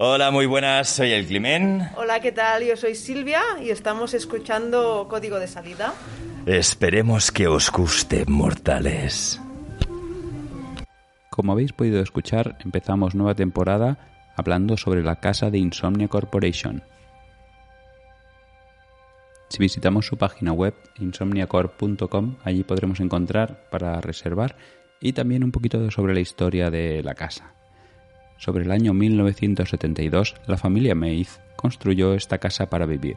[0.00, 1.88] Hola, muy buenas, soy el Climen.
[1.96, 2.62] Hola, ¿qué tal?
[2.62, 5.92] Yo soy Silvia y estamos escuchando Código de Salida.
[6.46, 9.40] Esperemos que os guste, mortales.
[11.30, 16.84] Como habéis podido escuchar, empezamos nueva temporada hablando sobre la casa de Insomnia Corporation.
[19.48, 24.54] Si visitamos su página web insomniacorp.com, allí podremos encontrar para reservar
[25.00, 27.57] y también un poquito sobre la historia de la casa.
[28.38, 33.16] Sobre el año 1972, la familia Maith construyó esta casa para vivir.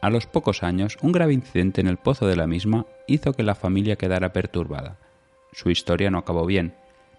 [0.00, 3.44] A los pocos años, un grave incidente en el pozo de la misma hizo que
[3.44, 4.98] la familia quedara perturbada.
[5.52, 6.74] Su historia no acabó bien.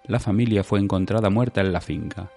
[0.05, 2.29] La familia fue encontrada muerta en la finca.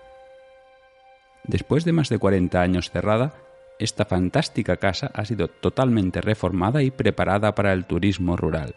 [1.43, 3.35] Después de más de 40 años cerrada,
[3.81, 8.77] esta fantástica casa ha sido totalmente reformada y preparada para el turismo rural.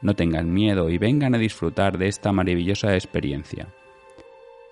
[0.00, 3.68] No tengan miedo y vengan a disfrutar de esta maravillosa experiencia.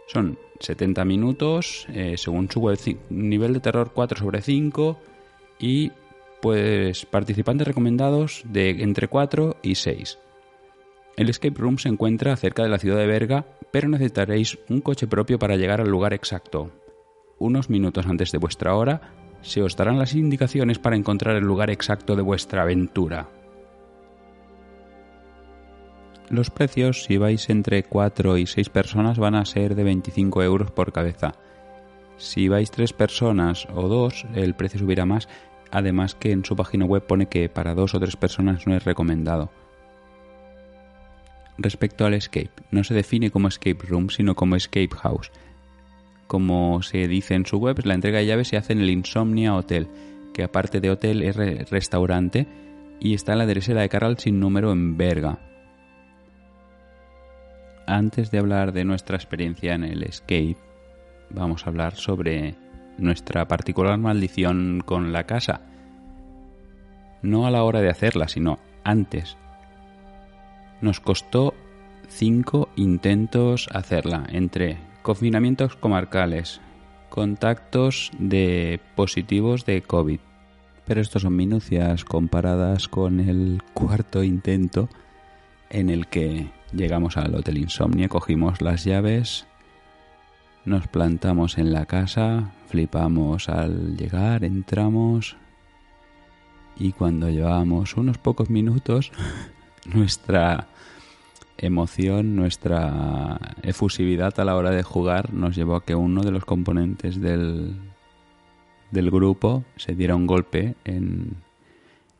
[0.06, 2.70] Son 70 minutos, eh, según su
[3.10, 4.98] nivel de terror 4 sobre 5
[5.58, 5.92] y
[6.40, 10.18] pues participantes recomendados de entre 4 y 6.
[11.16, 15.06] El escape room se encuentra cerca de la ciudad de Berga, pero necesitaréis un coche
[15.06, 16.70] propio para llegar al lugar exacto.
[17.38, 21.70] Unos minutos antes de vuestra hora, se os darán las indicaciones para encontrar el lugar
[21.70, 23.28] exacto de vuestra aventura.
[26.30, 30.70] Los precios, si vais entre 4 y 6 personas, van a ser de 25 euros
[30.70, 31.34] por cabeza.
[32.16, 35.28] Si vais 3 personas o 2, el precio subirá más,
[35.70, 38.84] además que en su página web pone que para 2 o 3 personas no es
[38.84, 39.50] recomendado.
[41.58, 45.30] Respecto al escape, no se define como escape room, sino como escape house.
[46.26, 49.54] Como se dice en su web, la entrega de llaves se hace en el Insomnia
[49.54, 49.88] Hotel,
[50.32, 51.36] que aparte de hotel es
[51.70, 52.46] restaurante
[53.00, 55.51] y está en la derecha de Caral sin número en Berga.
[57.92, 60.56] Antes de hablar de nuestra experiencia en el escape,
[61.28, 62.54] vamos a hablar sobre
[62.96, 65.60] nuestra particular maldición con la casa.
[67.20, 69.36] No a la hora de hacerla, sino antes.
[70.80, 71.52] Nos costó
[72.08, 76.62] cinco intentos hacerla, entre confinamientos comarcales,
[77.10, 80.20] contactos de positivos de COVID.
[80.86, 84.88] Pero esto son minucias comparadas con el cuarto intento
[85.68, 89.46] en el que llegamos al Hotel Insomnia, cogimos las llaves,
[90.64, 95.36] nos plantamos en la casa, flipamos al llegar, entramos
[96.76, 99.12] y cuando llevábamos unos pocos minutos,
[99.92, 100.68] nuestra
[101.58, 106.44] emoción, nuestra efusividad a la hora de jugar nos llevó a que uno de los
[106.44, 107.76] componentes del,
[108.90, 111.36] del grupo se diera un golpe en,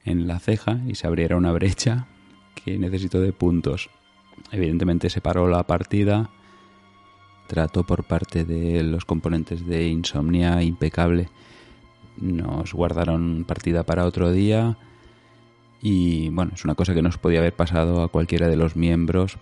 [0.04, 2.06] en la ceja y se abriera una brecha
[2.54, 3.90] que necesitó de puntos.
[4.50, 6.30] Evidentemente se paró la partida,
[7.46, 11.28] trato por parte de los componentes de Insomnia impecable.
[12.18, 14.76] Nos guardaron partida para otro día
[15.80, 19.38] y bueno, es una cosa que nos podía haber pasado a cualquiera de los miembros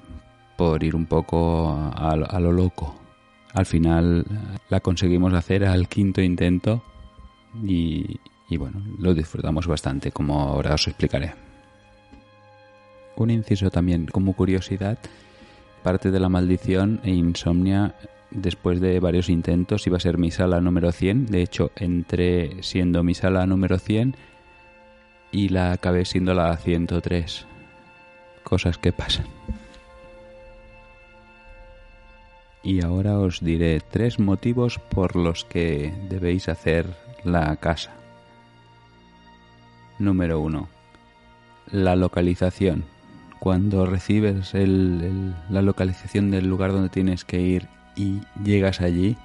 [0.57, 2.97] por ir un poco a, lo loco.
[3.53, 4.25] Al final
[4.69, 6.83] la conseguimos hacer al quinto intento
[7.63, 8.19] y
[8.57, 11.50] bueno, lo disfrutamos bastante, como ahora os explicaré.
[13.21, 14.97] Un inciso también como curiosidad,
[15.83, 17.95] parte de la maldición e insomnia
[18.31, 23.03] después de varios intentos iba a ser mi sala número 100, de hecho entré siendo
[23.03, 24.17] mi sala número 100
[25.33, 27.45] y la acabé siendo la 103.
[28.43, 29.27] Cosas que pasan.
[32.63, 36.87] Y ahora os diré tres motivos por los que debéis hacer
[37.23, 37.93] la casa.
[39.99, 40.69] Número 1.
[41.73, 42.87] La localización.
[43.41, 49.17] Cuando recibes la localización del lugar donde tienes que ir y llegas allí,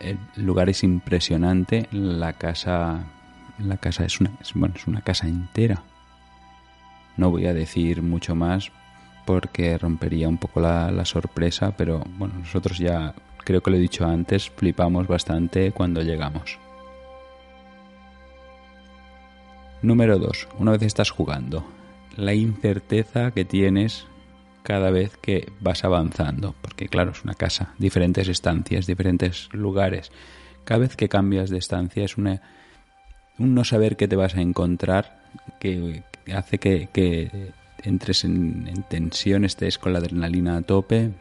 [0.00, 1.86] el lugar es impresionante.
[1.92, 3.04] La casa
[3.58, 5.82] la casa es una, bueno, es una casa entera.
[7.16, 8.70] No voy a decir mucho más
[9.24, 13.80] porque rompería un poco la, la sorpresa, pero bueno, nosotros ya, creo que lo he
[13.80, 16.58] dicho antes, flipamos bastante cuando llegamos.
[19.82, 20.48] Número 2.
[20.58, 21.64] Una vez estás jugando,
[22.16, 24.06] la incerteza que tienes
[24.62, 30.10] cada vez que vas avanzando, porque claro, es una casa, diferentes estancias, diferentes lugares.
[30.64, 32.42] Cada vez que cambias de estancia es una
[33.38, 35.18] un no saber qué te vas a encontrar
[35.60, 36.02] que,
[36.34, 37.52] hace que,
[37.82, 41.12] entres en, en, tensión, estés con la adrenalina a tope,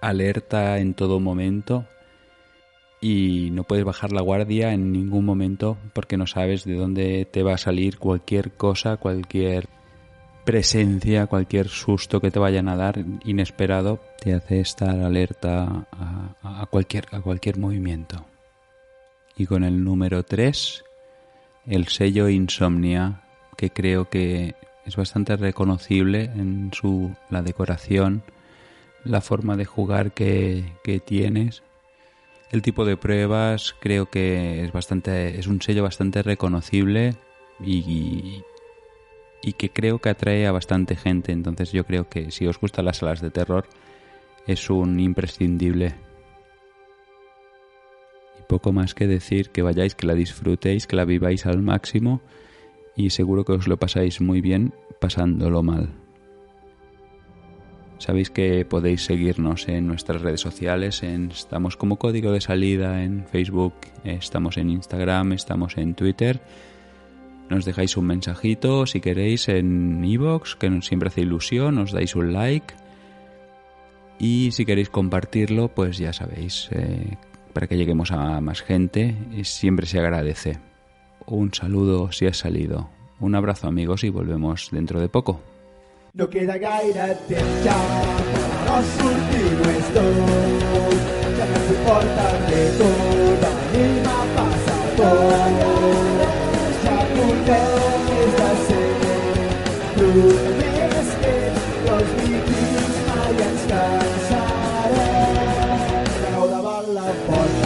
[0.00, 1.86] alerta en todo momento
[3.00, 7.42] y no puedes bajar la guardia en ningún momento porque no sabes de dónde te
[7.42, 9.68] va a salir cualquier cosa, cualquier
[10.44, 15.86] presencia, cualquier susto que te vayan a dar inesperado te hace estar alerta
[16.42, 18.24] a, cualquier, a cualquier movimiento.
[19.36, 20.84] Y con el número 3,
[21.66, 23.22] el sello Insomnia,
[23.56, 24.54] que creo que
[24.84, 28.22] es bastante reconocible en su la decoración,
[29.04, 31.62] la forma de jugar que, que tienes.
[32.50, 37.16] El tipo de pruebas creo que es bastante es un sello bastante reconocible
[37.64, 38.42] y
[39.50, 41.32] que creo que atrae a bastante gente.
[41.32, 43.66] Entonces yo creo que si os gustan las salas de terror
[44.46, 45.94] es un imprescindible.
[48.38, 52.22] Y poco más que decir que vayáis, que la disfrutéis, que la viváis al máximo
[52.96, 55.90] y seguro que os lo pasáis muy bien pasándolo mal.
[57.98, 63.74] Sabéis que podéis seguirnos en nuestras redes sociales, estamos como código de salida en Facebook,
[64.02, 66.40] estamos en Instagram, estamos en Twitter.
[67.48, 72.16] Nos dejáis un mensajito si queréis en iVoox, que nos siempre hace ilusión, os dais
[72.16, 72.74] un like.
[74.18, 77.16] Y si queréis compartirlo, pues ya sabéis, eh,
[77.52, 80.58] para que lleguemos a más gente, siempre se agradece.
[81.26, 82.88] Un saludo si has salido.
[83.20, 85.40] Un abrazo amigos y volvemos dentro de poco.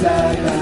[0.00, 0.59] side.